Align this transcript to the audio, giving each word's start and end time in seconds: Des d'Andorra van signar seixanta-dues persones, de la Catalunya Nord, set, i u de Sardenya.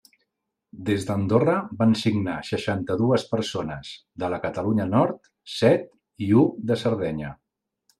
Des 0.87 1.03
d'Andorra 1.09 1.57
van 1.81 1.93
signar 2.05 2.39
seixanta-dues 2.49 3.27
persones, 3.37 3.93
de 4.25 4.33
la 4.35 4.43
Catalunya 4.49 4.91
Nord, 4.99 5.33
set, 5.63 5.91
i 6.31 6.37
u 6.47 6.51
de 6.71 6.85
Sardenya. 6.87 7.37